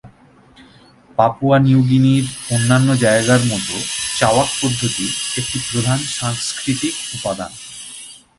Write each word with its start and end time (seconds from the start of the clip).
Papua 1.17 1.57
New 1.59 1.79
গিনির 1.89 2.25
অন্যান্য 2.51 2.89
জায়গার 2.95 3.41
মতো, 3.45 3.75
চাওয়াক 4.19 4.49
পদ্ধতি 4.61 5.05
একটি 5.37 5.57
প্রধান 5.67 5.99
সাংস্কৃতিক 6.17 6.93
উপাদান। 7.13 7.51